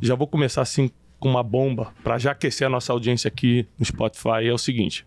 [0.00, 3.84] Já vou começar assim com uma bomba para já aquecer a nossa audiência aqui no
[3.84, 4.44] Spotify.
[4.44, 5.04] É o seguinte: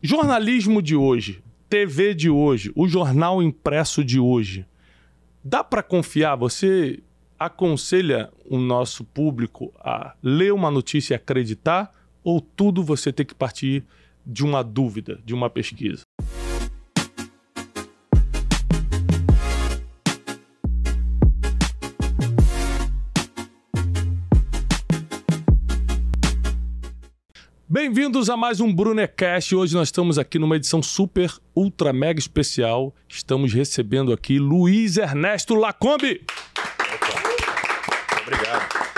[0.00, 4.64] jornalismo de hoje, TV de hoje, o jornal impresso de hoje,
[5.42, 6.36] dá para confiar?
[6.36, 7.02] Você
[7.38, 11.92] aconselha o nosso público a ler uma notícia e acreditar?
[12.22, 13.82] Ou tudo você tem que partir
[14.24, 16.02] de uma dúvida, de uma pesquisa?
[27.82, 29.56] Bem-vindos a mais um Brunecast.
[29.56, 32.94] Hoje nós estamos aqui numa edição super, ultra, mega especial.
[33.08, 36.20] Estamos recebendo aqui Luiz Ernesto Lacombe.
[38.20, 38.90] Obrigado.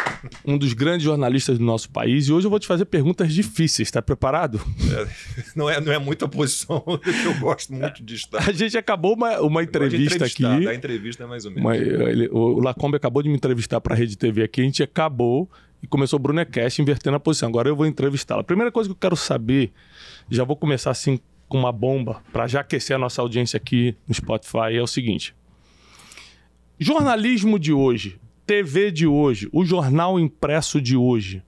[0.45, 2.27] Um dos grandes jornalistas do nosso país.
[2.27, 3.87] E hoje eu vou te fazer perguntas difíceis.
[3.87, 4.61] Está preparado?
[4.93, 5.09] É,
[5.55, 8.49] não, é, não é muita posição que eu gosto muito de estar.
[8.49, 10.45] A gente acabou uma, uma entrevista aqui.
[10.45, 11.65] A entrevista é mais ou menos.
[11.65, 14.61] Uma, ele, o Lacombe acabou de me entrevistar para a Rede TV aqui.
[14.61, 15.49] A gente acabou
[15.83, 17.49] e começou o Brunecast invertendo a posição.
[17.49, 18.43] Agora eu vou entrevistá-la.
[18.43, 19.73] A primeira coisa que eu quero saber,
[20.31, 24.15] já vou começar assim com uma bomba, para já aquecer a nossa audiência aqui no
[24.15, 25.35] Spotify, é o seguinte:
[26.79, 31.43] jornalismo de hoje, TV de hoje, o jornal impresso de hoje,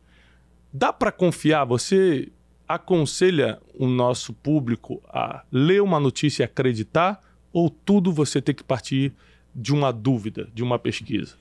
[0.72, 1.64] dá para confiar?
[1.64, 2.30] Você
[2.68, 7.20] aconselha o nosso público a ler uma notícia e acreditar?
[7.52, 9.12] Ou tudo você tem que partir
[9.54, 11.36] de uma dúvida, de uma pesquisa?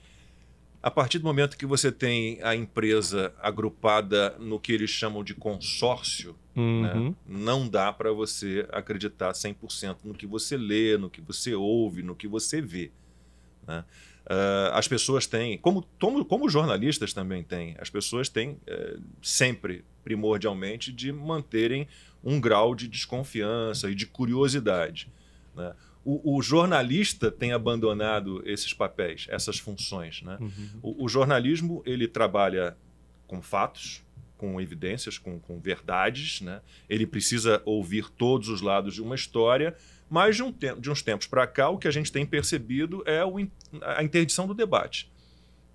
[0.83, 5.33] A partir do momento que você tem a empresa agrupada no que eles chamam de
[5.33, 6.81] consórcio, uhum.
[6.81, 12.03] né, não dá para você acreditar 100% no que você lê, no que você ouve,
[12.03, 12.91] no que você vê.
[13.65, 13.85] Né?
[14.25, 19.85] Uh, as pessoas têm, como, como, como jornalistas também têm, as pessoas têm uh, sempre,
[20.03, 21.87] primordialmente, de manterem
[22.21, 25.09] um grau de desconfiança e de curiosidade.
[25.55, 25.73] Né?
[26.05, 30.21] O, o, jornalista tem abandonado esses papéis, essas funções.
[30.21, 30.37] Né?
[30.39, 30.69] Uhum.
[30.81, 32.75] O, o, jornalismo ele trabalha
[33.25, 34.03] com fatos,
[34.37, 36.41] com evidências, com, com verdades.
[36.41, 36.61] Né?
[36.89, 39.75] Ele precisa ouvir todos os lados de uma história,
[40.09, 43.21] mas de, um de uns tempos para cá, o que a gente tem percebido é
[43.81, 45.09] a interdição do debate.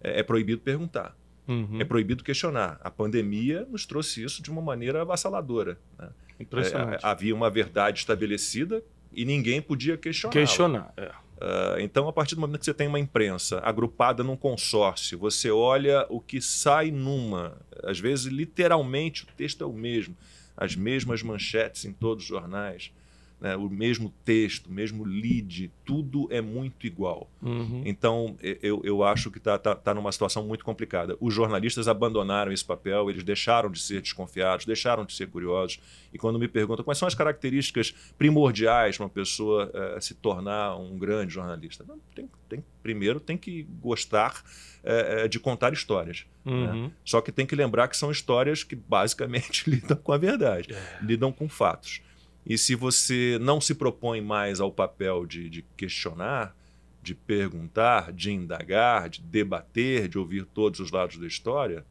[0.00, 1.16] É, é proibido perguntar.
[1.46, 1.80] Uhum.
[1.80, 2.78] É proibido questionar.
[2.82, 5.78] A pandemia nos trouxe isso de uma maneira avassaladora.
[5.98, 6.10] Né?
[6.38, 8.82] É, havia uma verdade estabelecida
[9.12, 10.32] e ninguém podia questionar.
[10.32, 11.10] Questionar, é.
[11.40, 15.50] Uh, então, a partir do momento que você tem uma imprensa agrupada num consórcio, você
[15.50, 17.56] olha o que sai numa.
[17.84, 20.16] Às vezes, literalmente, o texto é o mesmo,
[20.56, 22.90] as mesmas manchetes em todos os jornais
[23.40, 27.30] né, o mesmo texto, o mesmo lead, tudo é muito igual.
[27.40, 27.82] Uhum.
[27.84, 31.16] Então, eu, eu acho que está tá, tá numa situação muito complicada.
[31.20, 35.80] Os jornalistas abandonaram esse papel, eles deixaram de ser desconfiados, deixaram de ser curiosos.
[36.12, 40.76] E quando me perguntam quais são as características primordiais para uma pessoa eh, se tornar
[40.76, 44.42] um grande jornalista, Não, tem, tem, primeiro tem que gostar
[44.82, 46.26] eh, de contar histórias.
[46.44, 46.52] Né?
[46.52, 46.82] Uhum.
[46.84, 46.92] Né?
[47.04, 50.98] Só que tem que lembrar que são histórias que basicamente lidam com a verdade, é.
[51.02, 52.00] lidam com fatos.
[52.48, 56.56] E se você não se propõe mais ao papel de, de questionar,
[57.02, 61.84] de perguntar, de indagar, de debater, de ouvir todos os lados da história,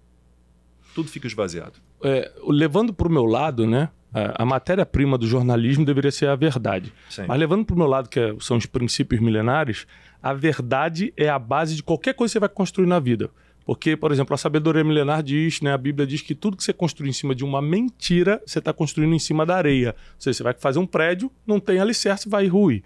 [0.95, 1.73] tudo fica esvaziado.
[2.03, 3.89] É, levando para o meu lado, né?
[4.13, 6.91] A matéria-prima do jornalismo deveria ser a verdade.
[7.09, 7.25] Sim.
[7.27, 9.85] Mas levando para o meu lado, que é, são os princípios milenares,
[10.23, 13.29] a verdade é a base de qualquer coisa que você vai construir na vida.
[13.67, 16.71] Porque, por exemplo, a sabedoria milenar diz, né, a Bíblia diz que tudo que você
[16.71, 19.93] construir em cima de uma mentira, você está construindo em cima da areia.
[20.15, 22.81] Ou seja, você vai fazer um prédio, não tem alicerce, vai ruir.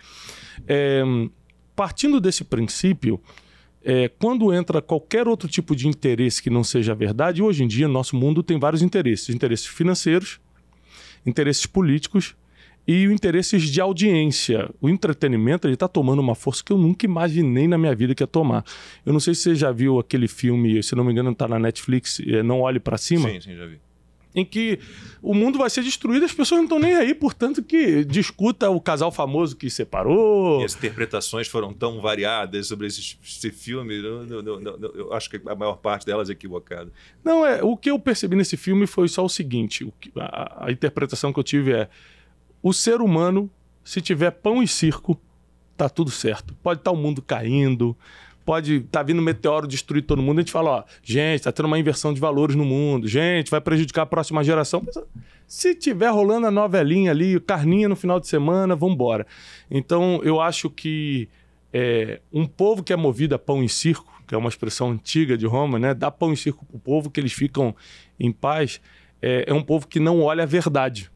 [0.67, 1.03] É,
[1.75, 3.21] partindo desse princípio,
[3.83, 7.87] é, quando entra qualquer outro tipo de interesse que não seja verdade, hoje em dia,
[7.87, 10.39] no nosso mundo tem vários interesses: interesses financeiros,
[11.23, 12.35] interesses políticos
[12.87, 14.69] e interesses de audiência.
[14.81, 18.27] O entretenimento está tomando uma força que eu nunca imaginei na minha vida que ia
[18.27, 18.63] tomar.
[19.05, 21.59] Eu não sei se você já viu aquele filme, se não me engano, está na
[21.59, 23.29] Netflix, é, Não Olhe para Cima.
[23.29, 23.79] Sim, sim, já vi.
[24.33, 24.79] Em que
[25.21, 28.79] o mundo vai ser destruído, as pessoas não estão nem aí, portanto, que discuta o
[28.79, 30.61] casal famoso que separou.
[30.61, 35.29] E as interpretações foram tão variadas sobre esse, esse filme, eu, eu, eu, eu, acho
[35.29, 36.89] que a maior parte delas é equivocada.
[37.23, 37.61] Não, é.
[37.61, 41.33] O que eu percebi nesse filme foi só o seguinte: o que, a, a interpretação
[41.33, 41.89] que eu tive é
[42.61, 43.49] o ser humano,
[43.83, 45.19] se tiver pão e circo,
[45.75, 46.55] tá tudo certo.
[46.61, 47.95] Pode estar tá o mundo caindo,
[48.45, 50.39] pode estar tá vindo um meteoro destruir todo mundo.
[50.39, 53.61] A gente fala, ó, gente, tá tendo uma inversão de valores no mundo, gente, vai
[53.61, 54.85] prejudicar a próxima geração.
[55.47, 59.27] Se tiver rolando a novelinha ali, carninha no final de semana, vamos embora.
[59.69, 61.27] Então, eu acho que
[61.73, 65.37] é, um povo que é movido a pão e circo, que é uma expressão antiga
[65.37, 65.93] de Roma, né?
[65.93, 67.75] Dá pão e circo pro povo que eles ficam
[68.17, 68.79] em paz.
[69.21, 71.10] É, é um povo que não olha a verdade.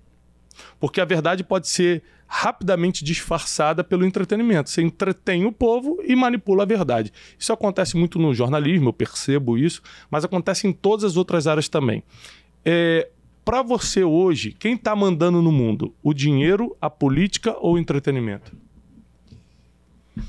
[0.79, 4.69] Porque a verdade pode ser rapidamente disfarçada pelo entretenimento.
[4.69, 7.13] Você entretém o povo e manipula a verdade.
[7.37, 11.69] Isso acontece muito no jornalismo, eu percebo isso, mas acontece em todas as outras áreas
[11.69, 12.03] também.
[12.63, 13.09] É,
[13.43, 15.93] Para você hoje, quem está mandando no mundo?
[16.01, 18.57] O dinheiro, a política ou o entretenimento?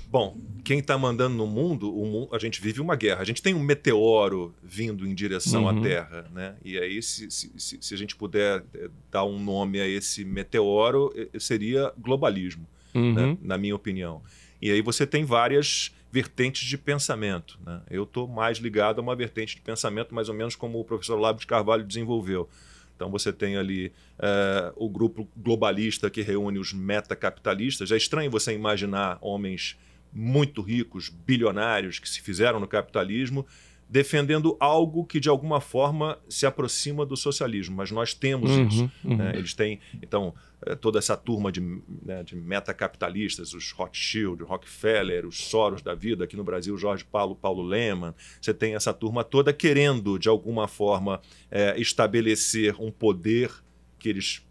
[0.09, 3.21] Bom, quem está mandando no mundo, mundo, a gente vive uma guerra.
[3.21, 5.69] A gente tem um meteoro vindo em direção uhum.
[5.69, 6.57] à Terra, né?
[6.65, 11.13] E aí, se, se, se, a gente puder eh, dar um nome a esse meteoro,
[11.15, 13.01] eh, seria globalismo, né?
[13.01, 13.15] uhum.
[13.15, 13.39] né?
[13.41, 14.23] na minha opinião.
[14.61, 17.59] E aí você tem várias vertentes de pensamento.
[17.65, 17.81] Né?
[17.91, 21.17] Eu estou mais ligado a uma vertente de pensamento, mais ou menos como o professor
[21.17, 22.49] Lábio de Carvalho desenvolveu.
[22.97, 27.93] Então você tem ali uh, o grupo globalista que reúne os metacapitalistas.
[27.93, 29.79] É estranho você imaginar homens
[30.13, 33.47] muito ricos, bilionários, que se fizeram no capitalismo,
[33.89, 38.91] defendendo algo que de alguma forma se aproxima do socialismo, mas nós temos uhum, isso.
[39.05, 39.17] Uhum.
[39.17, 39.33] Né?
[39.37, 40.35] Eles têm, então,
[40.67, 46.25] eh, toda essa turma de, né, de metacapitalistas, os Rothschild, Rockefeller, os Soros da vida,
[46.25, 50.67] aqui no Brasil, Jorge Paulo, Paulo Lehmann, você tem essa turma toda querendo, de alguma
[50.67, 53.53] forma, é, estabelecer um poder
[53.99, 54.45] que eles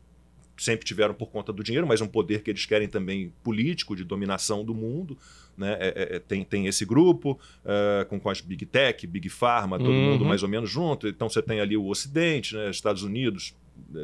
[0.57, 4.03] sempre tiveram por conta do dinheiro, mas um poder que eles querem também político, de
[4.03, 5.17] dominação do mundo.
[5.57, 5.77] Né?
[5.79, 9.77] É, é, é, tem, tem esse grupo uh, com, com as Big Tech, Big Pharma,
[9.77, 10.11] todo uhum.
[10.11, 11.07] mundo mais ou menos junto.
[11.07, 12.69] Então você tem ali o Ocidente, né?
[12.69, 13.55] Estados Unidos,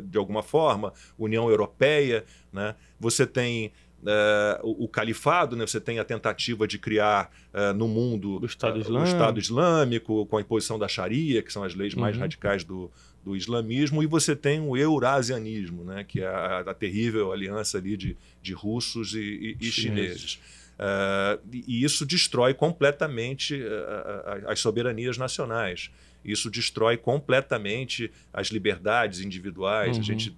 [0.04, 2.24] de alguma forma, União Europeia.
[2.52, 2.76] Né?
[3.00, 3.72] Você tem
[4.02, 5.64] Uh, o, o, califado, né?
[5.64, 10.26] você tem a tentativa de criar uh, no mundo o Estado, uh, o Estado, Islâmico,
[10.26, 12.22] com a imposição da Sharia, que são as leis mais uhum.
[12.24, 12.90] radicais do,
[13.24, 16.04] do islamismo, e você tem o eurasianismo, né?
[16.04, 20.40] que é a, a terrível aliança ali de, de russos e, e, e chineses.
[20.82, 25.92] Uh, e isso destrói completamente uh, as soberanias nacionais.
[26.24, 29.98] Isso destrói completamente as liberdades individuais.
[29.98, 30.02] Uhum.
[30.02, 30.36] A gente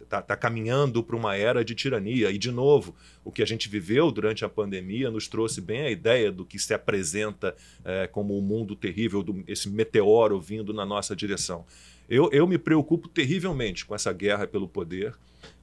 [0.00, 2.30] está é, tá caminhando para uma era de tirania.
[2.30, 5.90] E, de novo, o que a gente viveu durante a pandemia nos trouxe bem a
[5.90, 7.54] ideia do que se apresenta
[7.84, 11.64] é, como o um mundo terrível, do, esse meteoro vindo na nossa direção.
[12.08, 15.14] Eu, eu me preocupo terrivelmente com essa guerra pelo poder,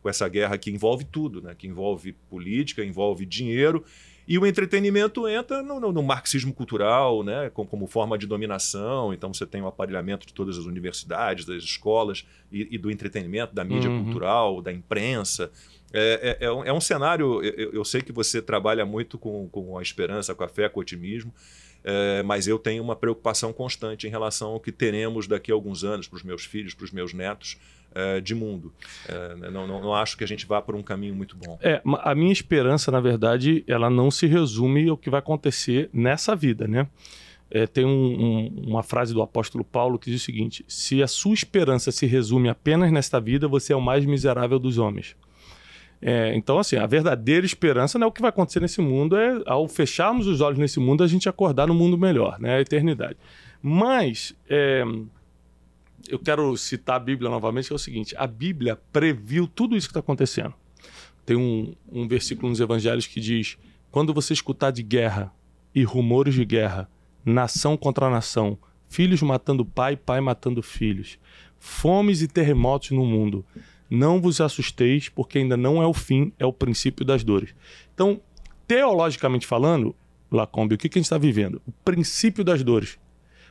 [0.01, 1.53] com essa guerra que envolve tudo, né?
[1.57, 3.83] que envolve política, envolve dinheiro
[4.29, 9.11] e o entretenimento entra no, no, no marxismo cultural, né, como, como, forma de dominação.
[9.11, 13.55] Então você tem o aparelhamento de todas as universidades, das escolas e, e do entretenimento,
[13.55, 14.03] da mídia uhum.
[14.03, 15.51] cultural, da imprensa.
[15.91, 17.43] É, é, é, um, é um, cenário.
[17.43, 20.79] Eu, eu, sei que você trabalha muito com, com a esperança, com a fé, com
[20.79, 21.33] o otimismo.
[21.91, 25.83] É, mas eu tenho uma preocupação constante em relação ao que teremos daqui a alguns
[25.83, 27.57] anos para os meus filhos, para os meus netos,
[27.95, 28.71] é, de mundo.
[29.07, 31.57] É, não, não, não, acho que a gente vá por um caminho muito bom.
[31.59, 36.35] É, a minha esperança, na verdade, ela não se resume ao que vai acontecer nessa
[36.35, 36.87] vida, né?
[37.73, 41.33] Tem um, um, uma frase do apóstolo Paulo que diz o seguinte: se a sua
[41.33, 45.15] esperança se resume apenas nesta vida, você é o mais miserável dos homens.
[46.01, 49.41] É, então, assim, a verdadeira esperança não é o que vai acontecer nesse mundo, é
[49.45, 52.55] ao fecharmos os olhos nesse mundo, a gente acordar no mundo melhor, né?
[52.55, 53.17] A eternidade.
[53.61, 54.83] Mas é,
[56.07, 59.87] eu quero citar a Bíblia novamente, que é o seguinte: a Bíblia previu tudo isso
[59.87, 60.53] que está acontecendo.
[61.25, 63.57] Tem um, um versículo nos evangelhos que diz:
[63.91, 65.33] quando você escutar de guerra
[65.75, 66.89] e rumores de guerra,
[67.25, 68.57] nação contra nação,
[68.87, 71.19] filhos matando pai, pai matando filhos,
[71.59, 73.45] fomes e terremotos no mundo,
[73.89, 77.55] não vos assusteis, porque ainda não é o fim, é o princípio das dores.
[77.93, 78.21] Então,
[78.67, 79.95] teologicamente falando,
[80.31, 81.61] Lacombe, o que, que a gente está vivendo?
[81.65, 82.99] O princípio das dores.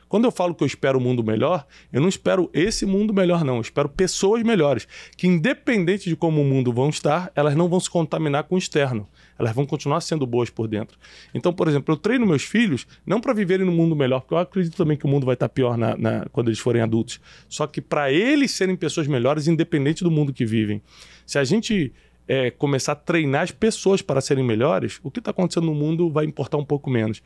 [0.09, 3.45] Quando eu falo que eu espero um mundo melhor, eu não espero esse mundo melhor,
[3.45, 3.57] não.
[3.57, 7.79] Eu espero pessoas melhores, que independente de como o mundo vão estar, elas não vão
[7.79, 9.07] se contaminar com o externo.
[9.37, 10.97] Elas vão continuar sendo boas por dentro.
[11.33, 14.39] Então, por exemplo, eu treino meus filhos não para viverem num mundo melhor, porque eu
[14.39, 17.21] acredito também que o mundo vai estar pior na, na quando eles forem adultos.
[17.47, 20.81] Só que para eles serem pessoas melhores, independente do mundo que vivem.
[21.23, 21.93] Se a gente
[22.27, 26.09] é, começar a treinar as pessoas para serem melhores, o que está acontecendo no mundo
[26.09, 27.21] vai importar um pouco menos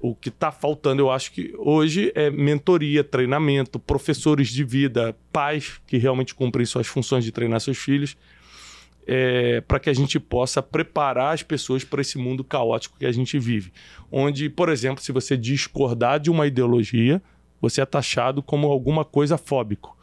[0.00, 5.80] o que está faltando, eu acho que hoje é mentoria, treinamento, professores de vida, pais
[5.86, 8.16] que realmente cumprem suas funções de treinar seus filhos,
[9.06, 13.12] é, para que a gente possa preparar as pessoas para esse mundo caótico que a
[13.12, 13.72] gente vive.
[14.10, 17.20] Onde, por exemplo, se você discordar de uma ideologia,
[17.60, 19.96] você é taxado como alguma coisa fóbico.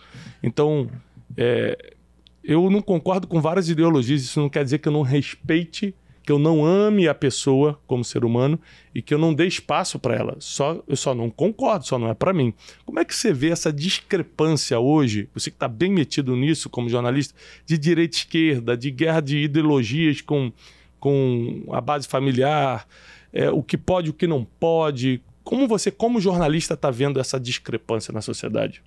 [0.44, 0.90] Então,
[1.36, 1.96] é,
[2.44, 5.96] eu não concordo com várias ideologias, isso não quer dizer que eu não respeite
[6.28, 8.60] que eu não ame a pessoa como ser humano
[8.94, 10.36] e que eu não dê espaço para ela.
[10.40, 12.54] Só eu só não concordo, só não é para mim.
[12.86, 15.30] Como é que você vê essa discrepância hoje?
[15.34, 17.34] Você que está bem metido nisso como jornalista,
[17.66, 20.52] de direita e esquerda, de guerra de ideologias com,
[21.00, 22.86] com a base familiar,
[23.32, 25.22] é, o que pode, o que não pode.
[25.46, 28.84] Como você, como jornalista, está vendo essa discrepância na sociedade?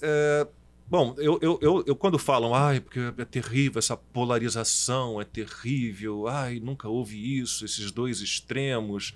[0.00, 0.46] É,
[0.90, 6.26] Bom, eu, eu, eu, eu, quando falam, ai, porque é terrível essa polarização, é terrível,
[6.26, 9.14] ai, nunca houve isso, esses dois extremos.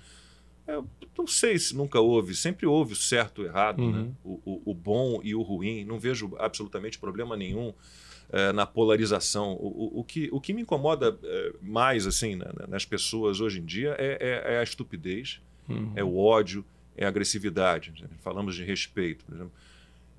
[0.67, 0.87] Eu
[1.17, 3.85] não sei se nunca houve, sempre houve o certo e o errado, né?
[3.85, 4.03] uhum.
[4.03, 4.11] né?
[4.23, 5.83] o, o, o, bom e o ruim.
[5.83, 7.73] Não vejo absolutamente problema nenhum
[8.29, 9.53] é, na polarização.
[9.53, 13.65] O, o, que, o que me incomoda é, mais assim né, nas pessoas hoje em
[13.65, 15.91] dia é, é, é a estupidez, uhum.
[15.95, 16.63] é o ódio,
[16.95, 17.91] é a agressividade.
[18.21, 19.53] Falamos de respeito, por exemplo.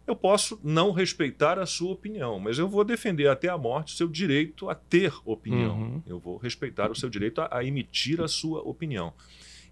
[0.06, 3.96] Eu posso não respeitar a sua opinião, mas eu vou defender até a morte o
[3.96, 5.78] seu direito a ter opinião.
[5.78, 6.02] Uhum.
[6.06, 9.14] Eu vou respeitar o seu direito a, a emitir a sua opinião.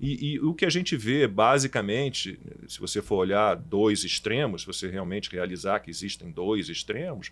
[0.01, 4.67] E, e, o que a gente vê, basicamente, se você for olhar dois extremos, se
[4.67, 7.31] você realmente realizar que existem dois extremos,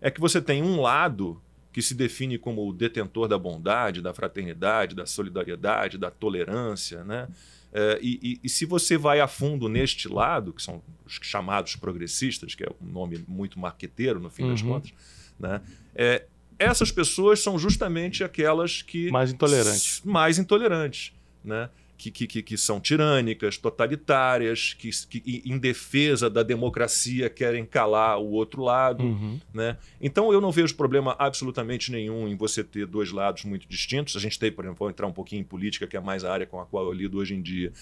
[0.00, 1.40] é que você tem um lado
[1.72, 7.28] que se define como o detentor da bondade, da fraternidade, da solidariedade, da tolerância, né?
[7.72, 11.76] É, e, e, e, se você vai a fundo neste lado, que são os chamados
[11.76, 14.50] progressistas, que é um nome muito marqueteiro no fim uhum.
[14.50, 14.92] das contas,
[15.38, 15.60] né?
[15.94, 16.24] É,
[16.58, 19.10] essas pessoas são justamente aquelas que.
[19.10, 20.02] Mais intolerantes.
[20.04, 21.12] Mais intolerantes.
[21.44, 21.68] Né?
[21.98, 28.30] Que, que, que são tirânicas, totalitárias, que, que, em defesa da democracia querem calar o
[28.30, 29.02] outro lado.
[29.02, 29.40] Uhum.
[29.52, 29.76] Né?
[30.00, 34.14] Então eu não vejo problema absolutamente nenhum em você ter dois lados muito distintos.
[34.16, 36.32] A gente tem, por exemplo, vou entrar um pouquinho em política, que é mais a
[36.32, 37.72] área com a qual eu lido hoje em dia.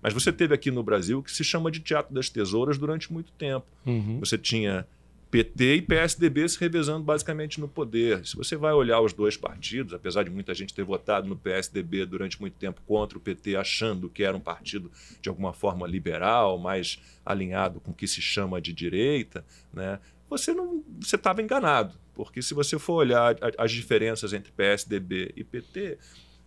[0.00, 3.30] Mas você teve aqui no Brasil que se chama de Teatro das Tesouras durante muito
[3.32, 3.66] tempo.
[3.84, 4.18] Uhum.
[4.20, 4.86] Você tinha
[5.36, 8.26] PT e PSDB se revezando basicamente no poder.
[8.26, 12.06] Se você vai olhar os dois partidos, apesar de muita gente ter votado no PSDB
[12.06, 14.90] durante muito tempo contra o PT, achando que era um partido
[15.20, 20.00] de alguma forma liberal, mais alinhado com o que se chama de direita, né?
[20.26, 21.94] você não você estava enganado.
[22.14, 25.98] Porque se você for olhar as diferenças entre PSDB e PT,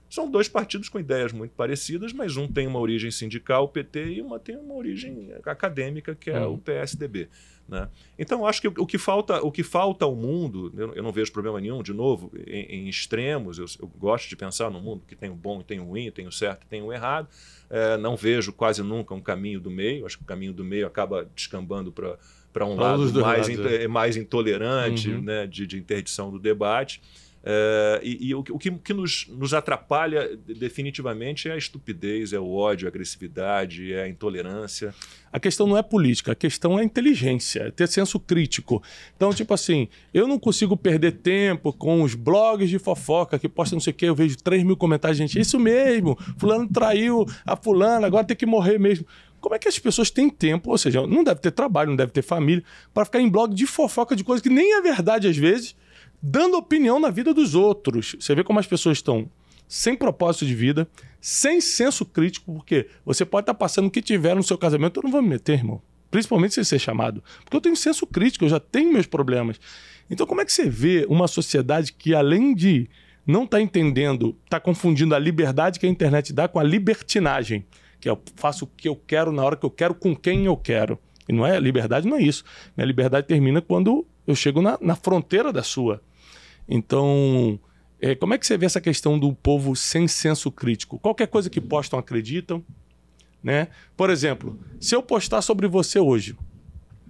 [0.09, 4.13] são dois partidos com ideias muito parecidas, mas um tem uma origem sindical, o PT,
[4.13, 6.55] e uma tem uma origem acadêmica, que é uhum.
[6.55, 7.29] o PSDB.
[7.69, 7.87] Né?
[8.17, 11.31] Então, acho que o, que falta o que falta ao mundo, eu, eu não vejo
[11.31, 15.15] problema nenhum, de novo, em, em extremos, eu, eu, gosto de pensar no mundo que
[15.15, 17.27] tem o bom tem o ruim, tem o certo tem o errado.
[17.69, 20.87] É, não vejo quase nunca um caminho do meio, acho que o caminho do meio
[20.87, 23.87] acaba descambando para um lado mais, lados, é.
[23.87, 25.21] mais intolerante uhum.
[25.21, 26.99] né, de, de interdição do debate.
[27.41, 32.39] É, e, e o, o, que, que nos, nos, atrapalha definitivamente é a estupidez, é
[32.39, 34.93] o ódio, a agressividade, é a intolerância.
[35.31, 38.83] A questão não é política, a questão é inteligência, é ter senso crítico.
[39.15, 43.77] Então, tipo assim, eu não consigo perder tempo com os blogs de fofoca que postam
[43.77, 47.55] não sei o quê, eu vejo 3 mil comentários, gente, isso mesmo, fulano traiu a
[47.55, 49.05] fulana, agora tem que morrer mesmo.
[49.39, 52.11] Como é que as pessoas têm tempo, ou seja, não deve ter trabalho, não deve
[52.11, 55.37] ter família, para ficar em blog de fofoca de coisas que nem é verdade às
[55.37, 55.73] vezes,
[56.21, 58.15] dando opinião na vida dos outros.
[58.19, 59.29] Você vê como as pessoas estão
[59.67, 60.87] sem propósito de vida,
[61.21, 65.03] sem senso crítico, porque você pode estar passando o que tiver no seu casamento, eu
[65.03, 65.81] não vou me meter, irmão.
[66.09, 67.23] Principalmente sem ser chamado.
[67.43, 69.59] Porque eu tenho senso crítico, eu já tenho meus problemas.
[70.09, 72.89] Então, como é que você vê uma sociedade que, além de
[73.27, 77.63] não estar tá entendendo, está confundindo a liberdade que a internet dá com a libertinagem?
[77.99, 80.57] Que eu faço o que eu quero na hora que eu quero, com quem eu
[80.57, 80.97] quero.
[81.27, 82.43] E não é liberdade, não é isso.
[82.75, 86.01] Minha liberdade termina quando eu chego na, na fronteira da sua.
[86.69, 87.59] Então,
[87.99, 90.99] é, como é que você vê essa questão do povo sem senso crítico?
[90.99, 92.63] Qualquer coisa que postam acreditam,
[93.43, 93.69] né?
[93.97, 96.37] Por exemplo, se eu postar sobre você hoje,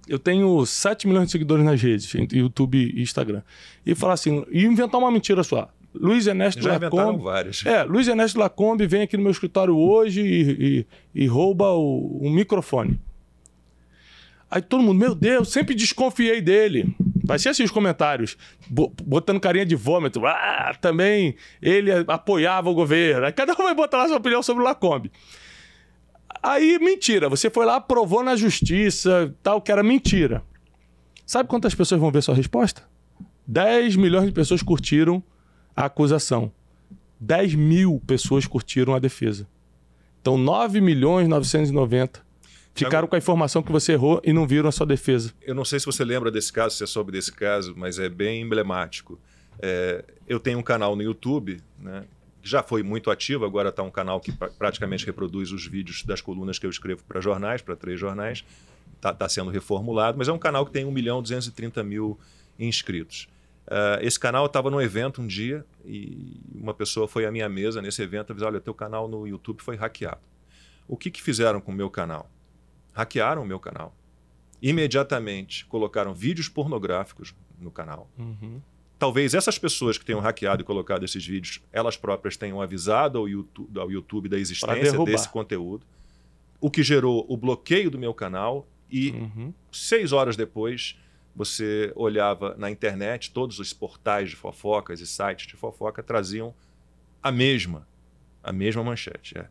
[0.07, 3.43] eu tenho 7 milhões de seguidores nas redes, YouTube e Instagram,
[3.85, 5.69] e falar assim, e inventar uma mentira só.
[5.93, 7.23] Luiz Ernesto Já Lacombe.
[7.23, 7.65] vários.
[7.65, 10.85] É, Luiz Ernesto Lacombe vem aqui no meu escritório hoje e,
[11.15, 12.99] e, e rouba o, o microfone.
[14.49, 16.95] Aí todo mundo, meu Deus, sempre desconfiei dele.
[17.23, 18.35] Vai ser assim os comentários,
[18.69, 20.25] botando carinha de vômito.
[20.25, 23.27] Ah, também ele apoiava o governo.
[23.27, 25.11] Aí cada um vai botar lá sua opinião sobre o Lacombe.
[26.41, 27.29] Aí, mentira.
[27.29, 30.41] Você foi lá, provou na justiça, tal, que era mentira.
[31.25, 32.81] Sabe quantas pessoas vão ver sua resposta?
[33.45, 35.21] 10 milhões de pessoas curtiram
[35.75, 36.51] a acusação.
[37.19, 39.47] 10 mil pessoas curtiram a defesa.
[40.21, 42.28] Então, 9 milhões 990
[42.85, 45.33] Ficaram com a informação que você errou e não viram a sua defesa.
[45.41, 48.09] Eu não sei se você lembra desse caso, se você soube desse caso, mas é
[48.09, 49.19] bem emblemático.
[49.61, 52.05] É, eu tenho um canal no YouTube, né,
[52.41, 56.21] que já foi muito ativo, agora está um canal que praticamente reproduz os vídeos das
[56.21, 58.43] colunas que eu escrevo para jornais, para três jornais.
[58.95, 62.19] Está tá sendo reformulado, mas é um canal que tem 1 milhão 230 mil
[62.57, 63.27] inscritos.
[63.65, 67.81] Uh, esse canal estava num evento um dia e uma pessoa foi à minha mesa
[67.81, 70.21] nesse evento e disse: Olha, teu canal no YouTube foi hackeado.
[70.87, 72.29] O que, que fizeram com o meu canal?
[72.99, 73.95] Hackearam o meu canal.
[74.61, 78.09] Imediatamente colocaram vídeos pornográficos no canal.
[78.17, 78.61] Uhum.
[78.97, 83.29] Talvez essas pessoas que tenham hackeado e colocado esses vídeos, elas próprias tenham avisado ao
[83.29, 85.85] YouTube, ao YouTube da existência desse conteúdo,
[86.59, 89.53] o que gerou o bloqueio do meu canal e uhum.
[89.71, 90.99] seis horas depois
[91.33, 96.53] você olhava na internet, todos os portais de fofocas e sites de fofoca traziam
[97.23, 97.87] a mesma,
[98.43, 99.37] a mesma manchete.
[99.37, 99.47] É.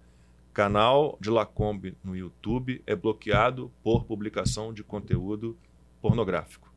[0.59, 5.57] Canal de Lacombe no YouTube é bloqueado por publicação de conteúdo
[6.03, 6.75] pornográfico.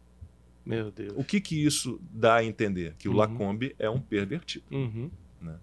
[0.64, 1.14] Meu Deus.
[1.16, 2.94] O que, que isso dá a entender?
[3.00, 3.18] Que o uhum.
[3.18, 4.66] Lacombe é um pervertido.
[4.70, 5.10] Uhum.
[5.42, 5.56] Né?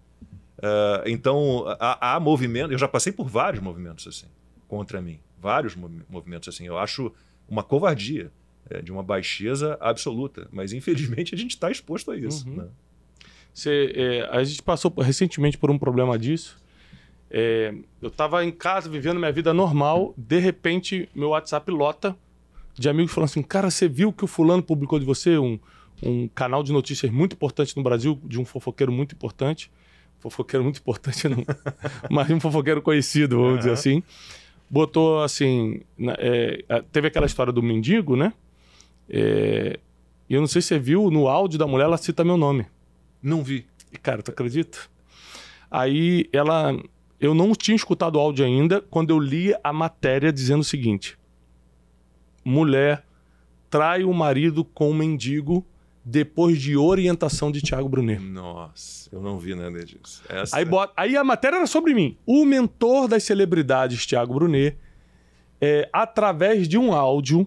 [0.59, 2.73] Uh, então, há, há movimento.
[2.73, 4.27] Eu já passei por vários movimentos assim,
[4.67, 5.21] contra mim.
[5.41, 6.67] Vários movimentos assim.
[6.67, 7.15] Eu acho
[7.49, 8.33] uma covardia,
[8.69, 10.49] é, de uma baixeza absoluta.
[10.51, 12.49] Mas, infelizmente, a gente está exposto a isso.
[12.49, 12.57] Uhum.
[12.57, 12.69] Né?
[13.55, 16.61] Você, é, a gente passou recentemente por um problema disso.
[17.31, 20.15] É, eu estava em casa, vivendo minha vida normal.
[20.17, 22.17] De repente, meu WhatsApp lota
[22.75, 25.59] de amigos falando assim: Cara, você viu que o fulano publicou de você um,
[26.03, 29.71] um canal de notícias muito importante no Brasil, de um fofoqueiro muito importante.
[30.21, 31.45] Fofoqueiro muito importante, não.
[32.11, 33.59] mas um fofoqueiro conhecido, vamos uhum.
[33.59, 34.03] dizer assim.
[34.69, 35.81] Botou assim.
[36.19, 38.33] É, teve aquela história do mendigo, né?
[39.09, 39.79] É,
[40.29, 42.67] e eu não sei se você viu, no áudio da mulher ela cita meu nome.
[43.23, 43.67] Não vi.
[43.93, 44.79] E, cara, tu acredita?
[45.71, 46.77] Aí ela.
[47.21, 51.19] Eu não tinha escutado o áudio ainda quando eu li a matéria dizendo o seguinte:
[52.45, 53.05] mulher
[53.69, 55.67] trai o marido com um mendigo
[56.05, 58.19] depois de orientação de Tiago Brunet.
[58.19, 60.23] Nossa, eu não vi nada disso.
[60.29, 60.57] Essa...
[60.57, 60.93] Aí, bota...
[60.97, 62.17] Aí a matéria era sobre mim.
[62.25, 64.79] O mentor das celebridades, Tiago Brunet,
[65.61, 67.47] é, através de um áudio,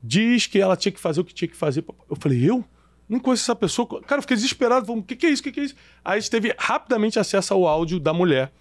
[0.00, 1.84] diz que ela tinha que fazer o que tinha que fazer.
[2.08, 2.64] Eu falei, eu?
[3.08, 4.00] Não conheço essa pessoa.
[4.02, 4.86] Cara, eu fiquei desesperado.
[4.86, 5.40] Falei, o que, que é isso?
[5.40, 5.74] O que, que é isso?
[6.04, 8.52] Aí a gente teve rapidamente acesso ao áudio da mulher.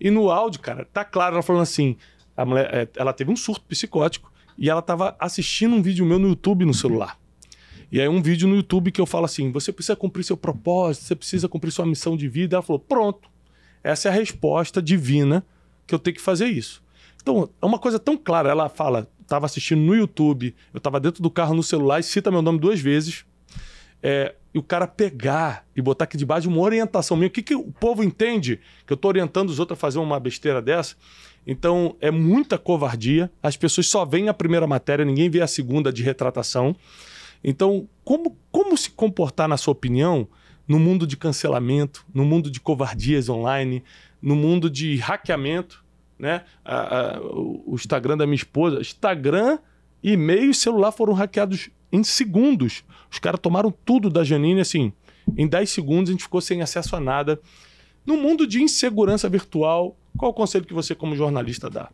[0.00, 1.96] E no áudio, cara, tá claro, ela falando assim:
[2.36, 6.18] a mulher, é, ela teve um surto psicótico e ela estava assistindo um vídeo meu
[6.18, 7.18] no YouTube no celular.
[7.92, 11.04] E aí um vídeo no YouTube que eu falo assim: você precisa cumprir seu propósito,
[11.04, 12.56] você precisa cumprir sua missão de vida.
[12.56, 13.28] Ela falou: pronto,
[13.82, 15.44] essa é a resposta divina
[15.86, 16.82] que eu tenho que fazer isso.
[17.20, 18.48] Então, é uma coisa tão clara.
[18.48, 22.30] Ela fala: estava assistindo no YouTube, eu estava dentro do carro no celular e cita
[22.30, 23.24] meu nome duas vezes.
[24.02, 27.28] É, e o cara pegar e botar aqui debaixo de uma orientação minha.
[27.28, 30.18] O que, que o povo entende que eu estou orientando os outros a fazer uma
[30.18, 30.96] besteira dessa?
[31.46, 33.30] Então é muita covardia.
[33.42, 36.74] As pessoas só veem a primeira matéria, ninguém vê a segunda de retratação.
[37.42, 40.28] Então, como, como se comportar, na sua opinião,
[40.68, 43.82] no mundo de cancelamento, no mundo de covardias online,
[44.20, 45.84] no mundo de hackeamento?
[46.18, 46.42] Né?
[46.62, 49.58] A, a, o Instagram da minha esposa, Instagram,
[50.02, 52.84] e-mail e celular foram hackeados em segundos.
[53.10, 54.92] Os caras tomaram tudo da Janine, assim,
[55.36, 57.40] em 10 segundos a gente ficou sem acesso a nada.
[58.04, 61.90] No mundo de insegurança virtual, qual o conselho que você, como jornalista, dá?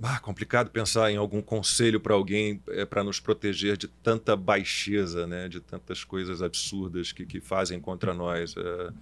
[0.00, 5.26] Ah, complicado pensar em algum conselho para alguém é, para nos proteger de tanta baixeza,
[5.26, 5.48] né?
[5.48, 8.54] de tantas coisas absurdas que, que fazem contra nós.
[8.56, 8.92] É...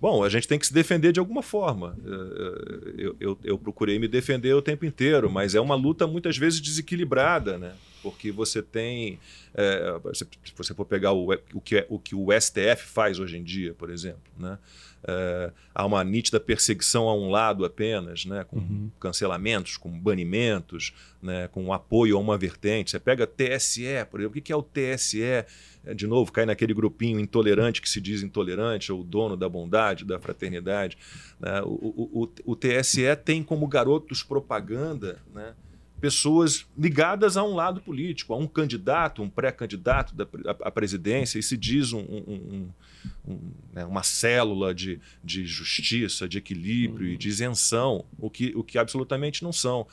[0.00, 1.96] Bom, a gente tem que se defender de alguma forma.
[2.04, 6.06] É, é, eu, eu, eu, procurei me defender o tempo inteiro, mas é uma luta
[6.06, 7.72] muitas vezes desequilibrada, né?
[8.06, 9.18] porque você tem.
[9.52, 10.24] É, se
[10.56, 13.74] você for pegar o, o, que é, o que o STF faz hoje em dia,
[13.74, 14.58] por exemplo, né?
[15.04, 18.90] É, há uma nítida perseguição a um lado apenas, né, com uhum.
[18.98, 22.90] cancelamentos, com banimentos, né, com apoio a uma vertente.
[22.90, 25.22] Você pega TSE, por exemplo, o que é o TSE?
[25.22, 30.04] É, de novo, cai naquele grupinho intolerante que se diz intolerante, ou dono da bondade,
[30.04, 30.98] da fraternidade.
[31.38, 31.62] Né?
[31.62, 35.54] O, o, o, TSE tem como garotos propaganda né,
[36.00, 40.14] pessoas ligadas a um lado político, a um candidato, um pré-candidato
[40.62, 42.68] à presidência, e se diz um, um,
[43.26, 43.38] um,
[43.72, 47.14] né, uma célula de, de justiça, de equilíbrio uhum.
[47.14, 49.86] e de isenção, o que, o que absolutamente não são.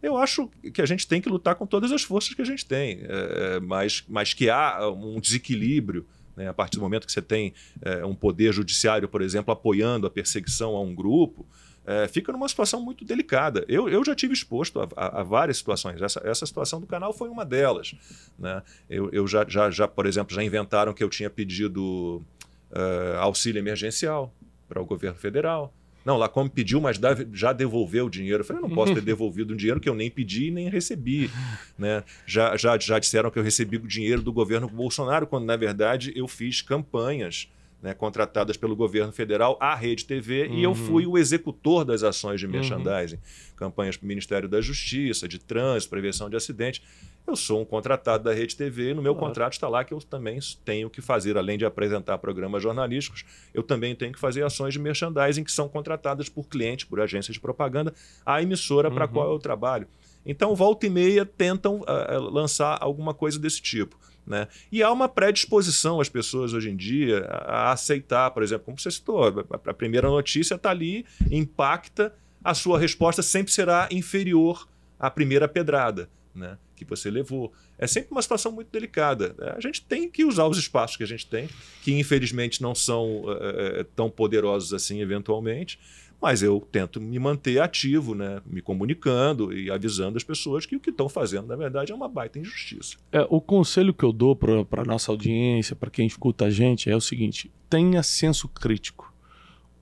[0.00, 2.64] Eu acho que a gente tem que lutar com todas as forças que a gente
[2.64, 7.20] tem, é, mas, mas que há um desequilíbrio né, a partir do momento que você
[7.20, 11.44] tem é, um poder judiciário, por exemplo, apoiando a perseguição a um grupo
[11.88, 13.64] é, fica numa situação muito delicada.
[13.66, 16.02] Eu, eu já tive exposto a, a, a, várias situações.
[16.02, 17.94] Essa, essa situação do canal foi uma delas.
[18.38, 18.62] Né?
[18.90, 22.22] Eu, eu já, já, já, por exemplo, já inventaram que eu tinha pedido
[22.70, 24.30] uh, auxílio emergencial
[24.68, 25.72] para o governo federal.
[26.04, 27.00] Não, lá como pediu, mas
[27.32, 28.42] já devolveu o dinheiro.
[28.42, 30.68] Eu falei, eu não posso ter devolvido um dinheiro que eu nem pedi e nem
[30.68, 31.30] recebi.
[31.78, 32.04] Né?
[32.26, 36.12] Já, já, já disseram que eu recebi o dinheiro do governo Bolsonaro, quando na verdade
[36.14, 37.48] eu fiz campanhas
[37.82, 40.54] né, contratadas pelo governo federal à Rede TV uhum.
[40.54, 42.52] e eu fui o executor das ações de uhum.
[42.52, 43.56] merchandising, uhum.
[43.56, 46.82] campanhas para o Ministério da Justiça, de trânsito, prevenção de acidente.
[47.26, 49.28] Eu sou um contratado da Rede TV e no meu claro.
[49.28, 53.62] contrato está lá que eu também tenho que fazer, além de apresentar programas jornalísticos, eu
[53.62, 57.40] também tenho que fazer ações de merchandising que são contratadas por clientes, por agências de
[57.40, 59.86] propaganda, a emissora para a qual eu trabalho.
[60.24, 63.98] Então, volta e meia tentam uh, lançar alguma coisa desse tipo.
[64.28, 64.46] Né?
[64.70, 68.90] E há uma predisposição às pessoas hoje em dia a aceitar, por exemplo, como você
[68.90, 69.24] citou,
[69.64, 72.14] a primeira notícia está ali, impacta,
[72.44, 76.10] a sua resposta sempre será inferior à primeira pedrada.
[76.34, 76.56] Né?
[76.78, 77.52] que você levou.
[77.76, 79.34] É sempre uma situação muito delicada.
[79.36, 79.54] Né?
[79.56, 81.48] A gente tem que usar os espaços que a gente tem,
[81.82, 85.78] que infelizmente não são é, tão poderosos assim, eventualmente,
[86.20, 88.40] mas eu tento me manter ativo, né?
[88.44, 92.08] me comunicando e avisando as pessoas que o que estão fazendo, na verdade, é uma
[92.08, 92.96] baita injustiça.
[93.12, 96.90] É, o conselho que eu dou para a nossa audiência, para quem escuta a gente,
[96.90, 99.12] é o seguinte: tenha senso crítico.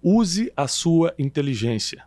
[0.02, 2.04] Use a sua inteligência.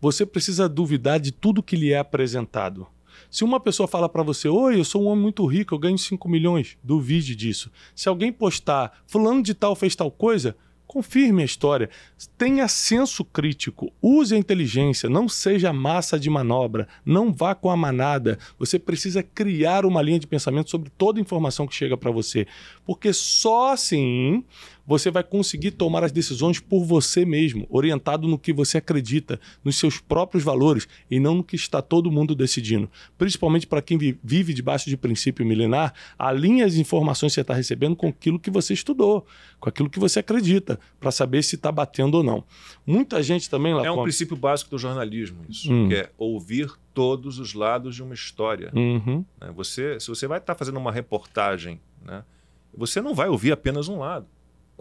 [0.00, 2.86] Você precisa duvidar de tudo que lhe é apresentado.
[3.30, 5.98] Se uma pessoa fala para você, oi, eu sou um homem muito rico, eu ganho
[5.98, 7.70] 5 milhões, duvide disso.
[7.94, 10.56] Se alguém postar, fulano de tal fez tal coisa,
[10.92, 11.88] Confirme a história.
[12.36, 13.90] Tenha senso crítico.
[14.02, 15.08] Use a inteligência.
[15.08, 16.86] Não seja massa de manobra.
[17.02, 18.38] Não vá com a manada.
[18.58, 22.46] Você precisa criar uma linha de pensamento sobre toda a informação que chega para você.
[22.84, 24.44] Porque só assim
[24.86, 29.76] você vai conseguir tomar as decisões por você mesmo, orientado no que você acredita, nos
[29.76, 32.90] seus próprios valores e não no que está todo mundo decidindo.
[33.16, 37.96] Principalmente para quem vive debaixo de princípio milenar, alinhe as informações que você está recebendo
[37.96, 39.26] com aquilo que você estudou,
[39.60, 42.44] com aquilo que você acredita, para saber se está batendo ou não.
[42.86, 43.84] Muita gente também lá.
[43.84, 45.88] É um princípio básico do jornalismo, isso, hum.
[45.88, 48.70] que é ouvir todos os lados de uma história.
[48.74, 49.24] Uhum.
[49.40, 52.24] Né, você, se você vai estar tá fazendo uma reportagem, né,
[52.74, 54.26] você não vai ouvir apenas um lado.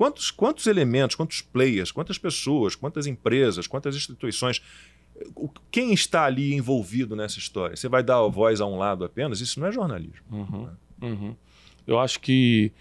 [0.01, 4.59] Quantos, quantos elementos, quantos players, quantas pessoas, quantas empresas, quantas instituições,
[5.69, 7.75] quem está ali envolvido nessa história?
[7.75, 9.41] Você vai dar a voz a um lado apenas?
[9.41, 10.25] Isso não é jornalismo.
[10.31, 10.69] Uhum,
[11.03, 11.35] uhum.
[11.85, 12.71] Eu acho que,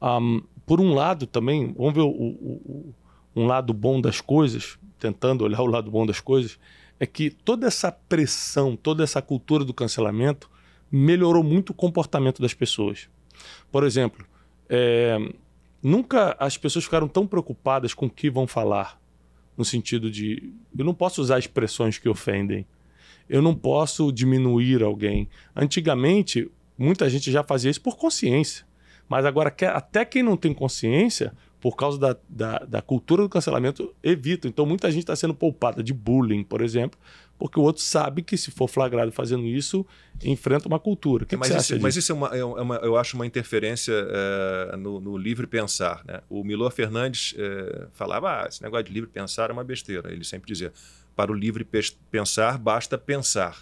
[0.00, 2.94] um, por um lado também, vamos ver o, o, o,
[3.34, 6.60] um lado bom das coisas, tentando olhar o lado bom das coisas,
[7.00, 10.48] é que toda essa pressão, toda essa cultura do cancelamento
[10.88, 13.08] melhorou muito o comportamento das pessoas.
[13.68, 14.24] Por exemplo,
[14.68, 15.18] é,
[15.82, 19.00] nunca as pessoas ficaram tão preocupadas com o que vão falar.
[19.56, 22.66] No sentido de, eu não posso usar expressões que ofendem.
[23.28, 25.28] Eu não posso diminuir alguém.
[25.54, 28.66] Antigamente, muita gente já fazia isso por consciência.
[29.08, 33.94] Mas agora, até quem não tem consciência, por causa da, da, da cultura do cancelamento,
[34.02, 34.46] evita.
[34.46, 36.98] Então, muita gente está sendo poupada de bullying, por exemplo,
[37.38, 39.86] porque o outro sabe que se for flagrado fazendo isso,
[40.22, 41.24] enfrenta uma cultura.
[41.24, 44.76] Que mas, que isso, mas isso é uma, é uma, eu acho uma interferência é,
[44.76, 46.02] no, no, livre pensar.
[46.04, 46.20] Né?
[46.28, 50.12] O Milor Fernandes é, falava: ah, esse negócio de livre pensar é uma besteira.
[50.12, 50.72] Ele sempre dizia:
[51.14, 51.66] para o livre
[52.10, 53.56] pensar, basta pensar.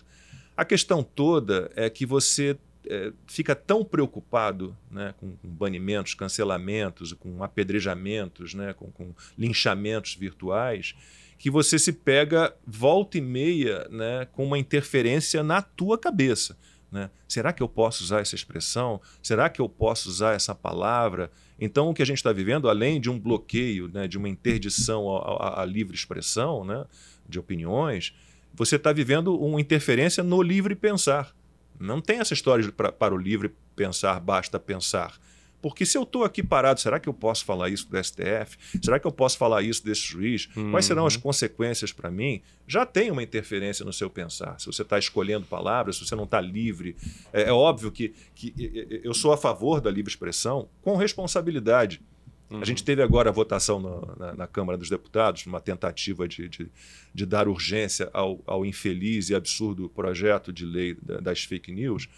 [0.56, 2.56] A questão toda é que você
[2.88, 10.14] é, fica tão preocupado né, com, com, banimentos, cancelamentos, com apedrejamentos, né, com, com linchamentos
[10.14, 10.94] virtuais
[11.38, 16.56] que você se pega volta e meia né, com uma interferência na tua cabeça.
[16.90, 17.10] Né?
[17.28, 19.00] Será que eu posso usar essa expressão?
[19.22, 21.30] Será que eu posso usar essa palavra?
[21.60, 25.14] Então, o que a gente está vivendo, além de um bloqueio, né, de uma interdição
[25.16, 26.84] à, à livre expressão né,
[27.28, 28.14] de opiniões,
[28.54, 31.34] você está vivendo uma interferência no livre pensar.
[31.78, 35.18] Não tem essa história pra, para o livre pensar, basta pensar.
[35.60, 38.56] Porque se eu estou aqui parado, será que eu posso falar isso do STF?
[38.80, 40.48] Será que eu posso falar isso desse juiz?
[40.54, 40.70] Uhum.
[40.70, 41.22] Quais serão as uhum.
[41.22, 42.42] consequências para mim?
[42.68, 44.60] Já tem uma interferência no seu pensar.
[44.60, 46.94] Se você está escolhendo palavras, se você não está livre.
[47.32, 48.54] É, é, óbvio que, que
[49.02, 52.00] eu sou a favor da livre expressão com responsabilidade.
[52.50, 52.60] Uhum.
[52.60, 56.48] A gente teve agora a votação no, na, na, Câmara dos Deputados, uma tentativa de,
[56.48, 56.68] de,
[57.12, 62.08] de dar urgência ao, ao, infeliz e absurdo projeto de lei das fake news,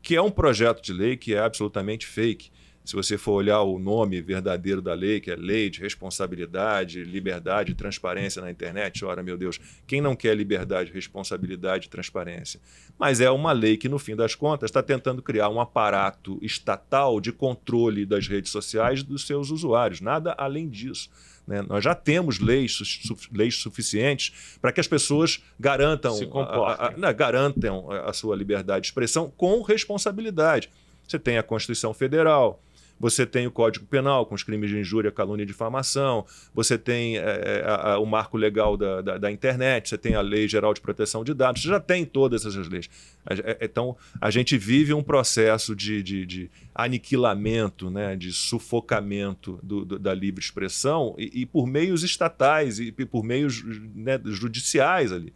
[0.00, 2.50] que é um projeto de lei que é absolutamente fake
[2.84, 7.72] se você for olhar o nome verdadeiro da lei, que é Lei de Responsabilidade, Liberdade
[7.72, 12.60] e Transparência na internet, ora, meu Deus, quem não quer liberdade, responsabilidade e transparência?
[12.98, 17.20] Mas é uma lei que, no fim das contas, está tentando criar um aparato estatal
[17.20, 21.08] de controle das redes sociais dos seus usuários, nada além disso.
[21.46, 21.62] Né?
[21.62, 26.96] Nós já temos leis, su leis suficientes para que as pessoas garantam, a, a, a,
[26.96, 30.68] né, garantam a sua liberdade de expressão com responsabilidade.
[31.06, 32.62] Você tem a Constituição Federal,
[33.02, 37.18] você tem o Código Penal com os crimes de injúria, calúnia e difamação, você tem
[37.18, 40.72] é, a, a, o marco legal da, da, da, internet, você tem a Lei Geral
[40.72, 42.88] de Proteção de Dados, você já tem todas essas leis.
[43.28, 49.84] É, então, a gente vive um processo de, de, de aniquilamento, né, de sufocamento do,
[49.84, 53.64] do, da livre expressão e, e, por meios estatais e por meios
[53.96, 55.32] né, judiciais ali.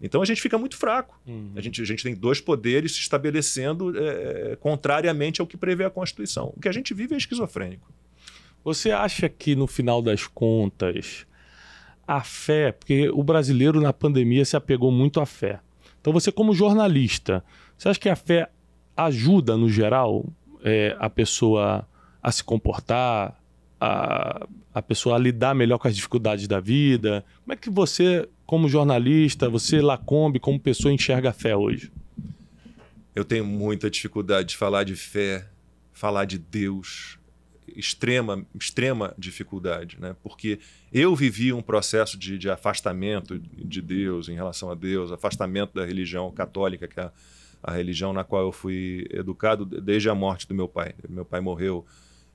[0.00, 1.18] Então a gente fica muito fraco.
[1.26, 1.52] Uhum.
[1.56, 5.90] A, gente, a gente tem dois poderes se estabelecendo é, contrariamente ao que prevê a
[5.90, 6.52] Constituição.
[6.54, 7.90] O que a gente vive é esquizofrênico.
[8.62, 11.26] Você acha que no final das contas
[12.06, 15.60] a fé, porque o brasileiro na pandemia se apegou muito à fé.
[16.00, 17.44] Então você como jornalista,
[17.76, 18.48] você acha que a fé
[18.96, 20.24] ajuda no geral
[20.62, 21.86] é, a pessoa
[22.22, 23.40] a se comportar,
[23.80, 27.24] a, a pessoa a lidar melhor com as dificuldades da vida?
[27.42, 31.90] Como é que você como jornalista, você, Lacombe, como pessoa, enxerga a fé hoje?
[33.14, 35.48] Eu tenho muita dificuldade de falar de fé,
[35.92, 37.18] falar de Deus,
[37.74, 40.14] extrema, extrema dificuldade, né?
[40.22, 40.60] Porque
[40.92, 45.84] eu vivi um processo de, de afastamento de Deus em relação a Deus, afastamento da
[45.84, 47.12] religião católica, que é a,
[47.62, 50.94] a religião na qual eu fui educado desde a morte do meu pai.
[51.08, 51.84] Meu pai morreu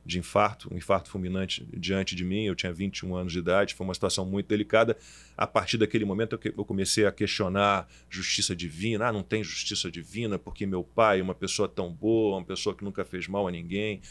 [0.06, 2.44] de infarto, um infarto fulminante diante de mim.
[2.44, 4.98] Eu tinha 21 anos de idade, foi uma situação muito delicada.
[5.38, 9.08] A partir daquele momento eu comecei a questionar justiça divina.
[9.08, 12.84] Ah, não tem justiça divina porque meu pai, uma pessoa tão boa, uma pessoa que
[12.84, 14.02] nunca fez mal a ninguém,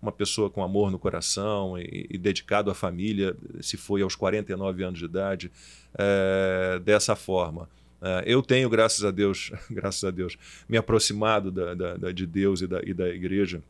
[0.00, 4.82] uma pessoa com amor no coração e, e dedicado à família, se foi aos 49
[4.82, 5.50] anos de idade,
[5.98, 7.68] é, dessa forma.
[8.00, 10.36] É, eu tenho, graças a Deus, graças a Deus,
[10.68, 13.62] me aproximado da, da de Deus e da, e da igreja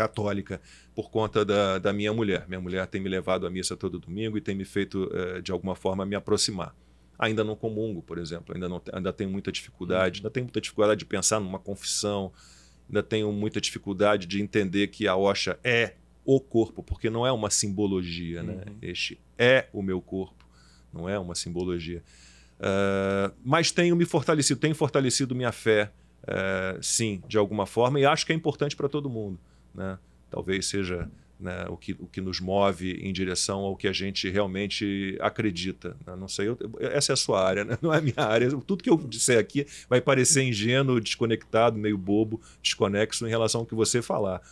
[0.00, 0.58] católica
[0.94, 2.46] por conta da, da, minha mulher.
[2.48, 5.52] Minha mulher tem me levado à missa todo domingo e tem me feito, eh, de
[5.52, 6.74] alguma forma, me aproximar.
[7.18, 11.00] Ainda não comungo, por exemplo, ainda, não, ainda tenho muita dificuldade, ainda tenho muita dificuldade
[11.00, 12.32] de pensar numa confissão,
[12.88, 17.32] ainda tenho muita dificuldade de entender que a Osha é o corpo, porque não é
[17.32, 18.62] uma simbologia, né?
[18.66, 18.76] Uhum.
[18.80, 20.46] Este é o meu corpo,
[20.90, 22.02] não é uma simbologia.
[22.58, 25.92] Uh, mas tenho me fortalecido, tenho fortalecido minha fé,
[26.24, 29.38] uh, sim, de alguma forma, e acho que é importante para todo mundo.
[29.74, 29.98] Né?
[30.30, 34.28] Talvez seja né, o, que, o que nos move em direção ao que a gente
[34.28, 35.96] realmente acredita.
[36.06, 36.14] Né?
[36.14, 37.78] Não sei, eu, essa é a sua área, né?
[37.80, 38.50] não é a minha área.
[38.50, 43.66] Tudo que eu disser aqui vai parecer ingênuo, desconectado, meio bobo, desconexo em relação ao
[43.66, 44.42] que você falar.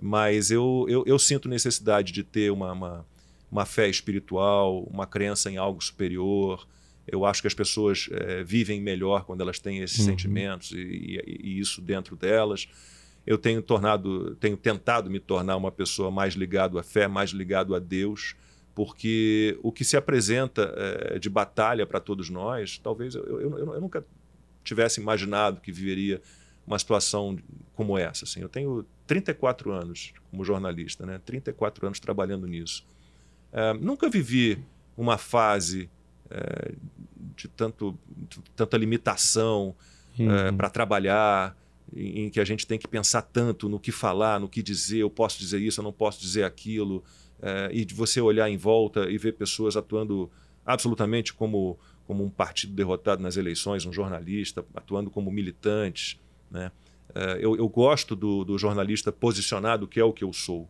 [0.00, 3.06] Mas eu, eu, eu sinto necessidade de ter uma, uma,
[3.50, 6.66] uma, fé espiritual, uma crença em algo superior.
[7.06, 10.04] Eu acho que as pessoas é, vivem melhor quando elas têm esses uhum.
[10.04, 12.68] sentimentos e, e, e isso dentro delas
[13.28, 17.74] eu tenho tornado, tenho tentado me tornar uma pessoa mais ligado à fé, mais ligado
[17.74, 18.34] a Deus,
[18.74, 23.74] porque o que se apresenta é, de batalha para todos nós, talvez eu, eu, eu,
[23.74, 24.02] eu, nunca
[24.64, 26.22] tivesse imaginado que viveria
[26.66, 27.38] uma situação
[27.74, 28.24] como essa.
[28.24, 28.40] Assim.
[28.40, 31.20] Eu tenho 34 anos como jornalista, né?
[31.22, 32.82] 34 anos trabalhando nisso.
[33.52, 34.58] É, nunca vivi
[34.96, 35.90] uma fase
[36.30, 36.72] é,
[37.36, 37.98] de tanto,
[38.56, 39.74] tanta limitação
[40.18, 40.56] uhum.
[40.56, 41.54] para trabalhar,
[41.94, 45.10] em, que a gente tem que pensar tanto no que falar, no que dizer, eu
[45.10, 47.02] posso dizer isso, eu não posso dizer aquilo,
[47.40, 50.30] é, e de você olhar em volta e ver pessoas atuando
[50.66, 56.20] absolutamente como, como um partido derrotado nas eleições, um jornalista atuando como militantes.
[56.50, 56.70] Né?
[57.14, 60.68] É, eu, eu, gosto do, do, jornalista posicionado, que é o que eu sou.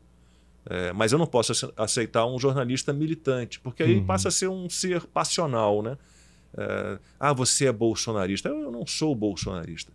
[0.67, 4.07] É, mas eu não posso aceitar um jornalista militante, porque aí uhum.
[4.07, 5.83] passa a ser um ser passional.
[5.83, 5.97] Né?
[7.19, 8.49] ah, você é bolsonarista.
[8.49, 9.93] Eu, eu não sou bolsonarista.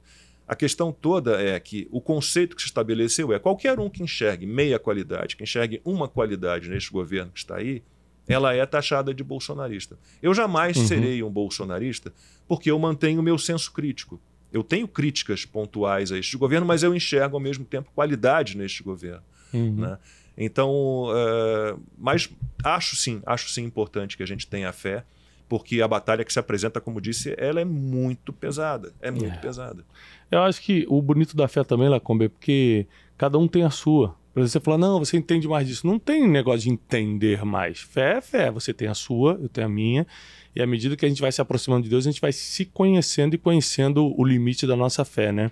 [0.53, 4.45] A questão toda é que o conceito que se estabeleceu é qualquer um que enxergue
[4.45, 7.81] meia qualidade, que enxergue uma qualidade neste governo que está aí,
[8.27, 9.97] ela é taxada de bolsonarista.
[10.21, 10.85] Eu jamais uhum.
[10.85, 12.13] serei um bolsonarista
[12.47, 14.21] porque eu mantenho o meu senso crítico.
[14.51, 18.83] Eu tenho críticas pontuais a este governo, mas eu enxergo ao mesmo tempo qualidade neste
[18.83, 19.23] governo.
[19.51, 19.73] Uhum.
[19.73, 19.97] Né?
[20.37, 20.69] Então,
[21.05, 22.29] uh, mas
[22.63, 25.03] acho sim, acho sim importante que a gente tenha fé,
[25.47, 29.37] porque a batalha que se apresenta, como disse, ela é muito pesada, é muito é.
[29.37, 29.85] pesada.
[30.31, 33.69] Eu acho que o bonito da fé também, Lacombe, é porque cada um tem a
[33.69, 34.15] sua.
[34.33, 35.85] Por exemplo, você fala, não, você entende mais disso.
[35.85, 37.79] Não tem negócio de entender mais.
[37.79, 38.49] Fé é fé.
[38.49, 40.07] Você tem a sua, eu tenho a minha.
[40.55, 42.65] E à medida que a gente vai se aproximando de Deus, a gente vai se
[42.65, 45.51] conhecendo e conhecendo o limite da nossa fé, né?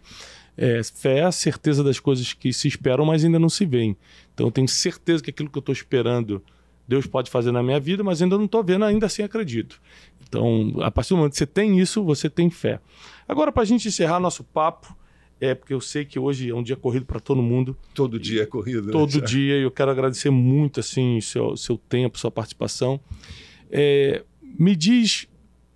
[0.57, 3.95] É, fé é a certeza das coisas que se esperam, mas ainda não se veem.
[4.33, 6.43] Então eu tenho certeza que aquilo que eu estou esperando,
[6.91, 9.81] Deus pode fazer na minha vida, mas ainda não estou vendo, ainda assim acredito.
[10.27, 12.81] Então, a partir do momento que você tem isso, você tem fé.
[13.25, 14.93] Agora, para a gente encerrar nosso papo,
[15.39, 17.77] é porque eu sei que hoje é um dia corrido para todo mundo.
[17.93, 18.87] Todo dia é corrido.
[18.87, 18.91] Né?
[18.91, 19.57] Todo dia.
[19.57, 22.99] E eu quero agradecer muito assim seu, seu tempo, sua participação.
[23.71, 24.25] É,
[24.59, 25.29] me diz,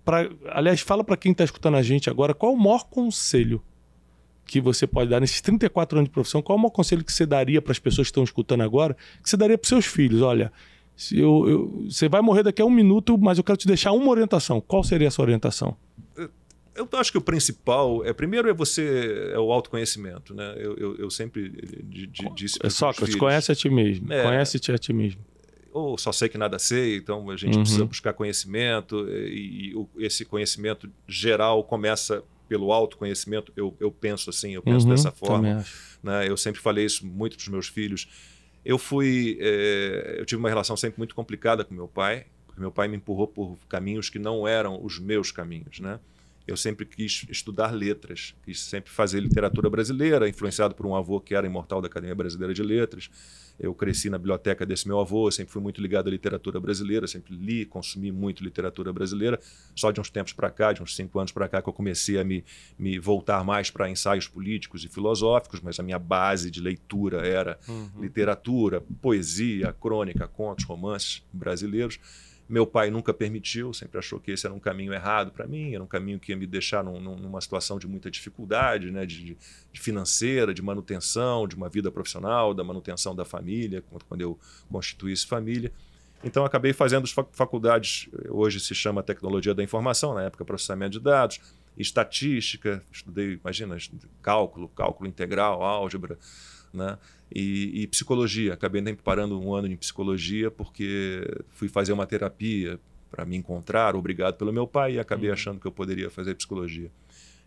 [0.04, 3.62] pra, aliás, fala para quem está escutando a gente agora, qual o maior conselho
[4.44, 6.42] que você pode dar nesses 34 anos de profissão?
[6.42, 8.94] Qual o maior conselho que você daria para as pessoas que estão escutando agora?
[9.22, 10.20] Que você daria para seus filhos?
[10.20, 10.52] Olha,
[11.12, 14.08] eu, eu, você vai morrer daqui a um minuto, mas eu quero te deixar uma
[14.08, 14.60] orientação.
[14.60, 15.76] Qual seria a sua orientação?
[16.76, 20.54] Eu acho que o principal é primeiro é você é o autoconhecimento, né?
[20.58, 21.50] Eu, eu, eu sempre
[22.34, 25.20] disse para Sócrates, conhece a ti mesmo, é, conhece-te a ti mesmo.
[25.72, 27.62] Ou só sei que nada sei, então a gente uhum.
[27.62, 33.52] precisa buscar conhecimento e, e, esse conhecimento geral começa pelo autoconhecimento.
[33.56, 35.64] Eu, eu penso assim, eu penso uhum, dessa forma.
[36.02, 36.28] Né?
[36.28, 38.08] Eu sempre falei isso muito para os meus filhos.
[38.66, 42.72] Eu fui, é, eu tive uma relação sempre muito complicada com meu pai, porque meu
[42.72, 46.00] pai me empurrou por caminhos que não eram os meus caminhos, né?
[46.46, 51.34] Eu sempre quis estudar letras, quis sempre fazer literatura brasileira, influenciado por um avô que
[51.34, 53.10] era imortal da Academia Brasileira de Letras.
[53.58, 57.34] Eu cresci na biblioteca desse meu avô, sempre fui muito ligado à literatura brasileira, sempre
[57.34, 59.40] li, consumi muito literatura brasileira.
[59.74, 62.18] Só de uns tempos para cá, de uns cinco anos para cá, que eu comecei
[62.18, 62.44] a me,
[62.78, 67.58] me voltar mais para ensaios políticos e filosóficos, mas a minha base de leitura era
[67.66, 68.02] uhum.
[68.02, 71.98] literatura, poesia, crônica, contos, romances brasileiros.
[72.48, 75.82] Meu pai nunca permitiu, sempre achou que esse era um caminho errado para mim, era
[75.82, 79.36] um caminho que ia me deixar num, numa situação de muita dificuldade, né, de,
[79.72, 84.38] de, financeira, de manutenção, de uma vida profissional, da manutenção da família, quando eu
[84.70, 85.72] constituísse família.
[86.22, 91.40] Então, acabei fazendo faculdades, hoje se chama Tecnologia da Informação, na época processamento de dados,
[91.76, 93.76] estatística, estudei, imagina,
[94.22, 96.18] cálculo, cálculo integral, álgebra,
[96.72, 96.98] né?
[97.34, 98.54] E, e, psicologia.
[98.54, 102.78] Acabei nem parando um ano em psicologia porque fui fazer uma terapia
[103.10, 105.34] para me encontrar, obrigado pelo meu pai, e acabei uhum.
[105.34, 106.90] achando que eu poderia fazer psicologia.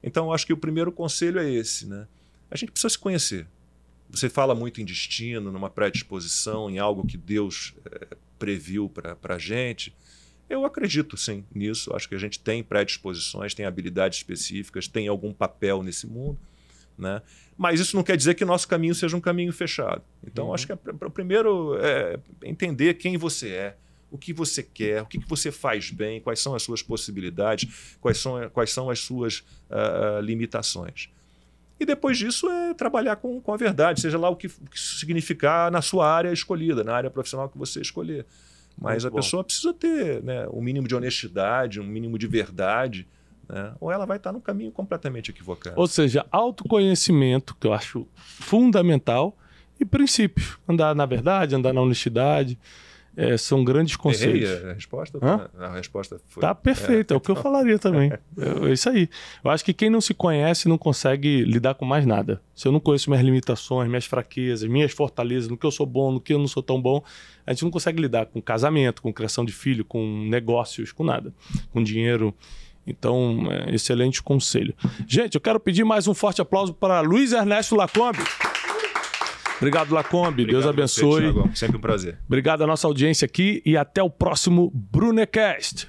[0.01, 2.07] Então, acho que o primeiro conselho é esse, né?
[2.49, 3.47] A gente precisa se conhecer.
[4.09, 9.37] Você fala muito em destino, numa predisposição, em algo que Deus é, previu para a
[9.37, 9.93] gente.
[10.49, 11.95] Eu acredito sim nisso.
[11.95, 16.39] Acho que a gente tem predisposições, tem habilidades específicas, tem algum papel nesse mundo.
[16.99, 17.21] Né?
[17.57, 20.01] Mas isso não quer dizer que nosso caminho seja um caminho fechado.
[20.25, 20.53] Então, uhum.
[20.53, 23.75] acho que é, o primeiro é entender quem você é,
[24.11, 28.17] o que você quer, o que, você faz bem, quais são as suas possibilidades, quais
[28.17, 31.09] são, quais são as suas uh, limitações.
[31.79, 34.79] E depois disso é trabalhar com, com a verdade, seja lá o que, o que
[34.79, 38.25] significar na sua área escolhida, na área profissional que você escolher.
[38.77, 39.15] Mas Muito a bom.
[39.17, 43.07] pessoa precisa ter né, um mínimo de honestidade, um mínimo de verdade
[43.49, 43.73] né?
[43.79, 45.79] ou ela vai estar no caminho completamente equivocado.
[45.79, 49.35] Ou seja, autoconhecimento, que eu acho fundamental,
[49.79, 50.57] e princípios.
[50.67, 52.59] Andar na verdade, andar na honestidade.
[53.17, 54.49] É, são grandes conceitos.
[54.49, 55.19] Errei a resposta?
[55.21, 55.49] Hã?
[55.59, 56.41] A resposta foi.
[56.41, 58.11] Tá perfeito, é, é o que eu falaria também.
[58.37, 59.09] É, é, isso aí.
[59.43, 62.41] Eu acho que quem não se conhece não consegue lidar com mais nada.
[62.55, 66.11] Se eu não conheço minhas limitações, minhas fraquezas, minhas fortalezas, no que eu sou bom,
[66.13, 67.03] no que eu não sou tão bom,
[67.45, 71.33] a gente não consegue lidar com casamento, com criação de filho, com negócios, com nada.
[71.73, 72.33] Com dinheiro.
[72.89, 74.73] Então, é, excelente conselho.
[75.07, 78.19] Gente, eu quero pedir mais um forte aplauso para Luiz Ernesto Lacombe.
[79.57, 80.43] Obrigado, Lacombe.
[80.43, 81.31] Obrigado Deus abençoe.
[81.31, 82.17] Você, Sempre um prazer.
[82.25, 85.87] Obrigado à nossa audiência aqui e até o próximo Brunecast.